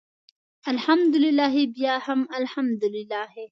[0.71, 3.35] الحمدلله بیا هم الحمدلله.